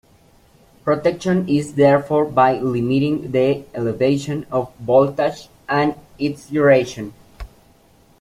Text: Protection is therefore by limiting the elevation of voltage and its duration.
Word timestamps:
Protection 0.83 1.47
is 1.47 1.75
therefore 1.75 2.25
by 2.25 2.53
limiting 2.57 3.31
the 3.31 3.63
elevation 3.75 4.47
of 4.51 4.73
voltage 4.77 5.47
and 5.69 5.93
its 6.17 6.47
duration. 6.49 7.13